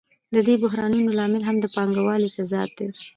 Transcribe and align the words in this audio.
د 0.33 0.35
دې 0.47 0.55
بحرانونو 0.63 1.09
لامل 1.17 1.43
هم 1.45 1.57
د 1.61 1.65
پانګوالۍ 1.75 2.29
تضاد 2.37 2.69
دی 2.77 2.87